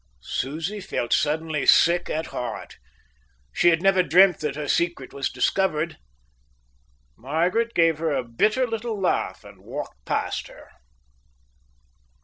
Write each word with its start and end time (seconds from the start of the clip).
Susie 0.23 0.81
felt 0.81 1.13
suddenly 1.13 1.63
sick 1.63 2.09
at 2.09 2.25
heart. 2.33 2.79
She 3.53 3.69
had 3.69 3.83
never 3.83 4.01
dreamt 4.01 4.39
that 4.39 4.55
her 4.55 4.67
secret 4.67 5.13
was 5.13 5.29
discovered. 5.29 5.97
Margaret 7.15 7.75
gave 7.75 8.01
a 8.01 8.23
bitter 8.23 8.65
little 8.65 8.99
laugh 8.99 9.43
and 9.43 9.61
walked 9.61 10.03
past 10.05 10.47
her. 10.47 10.71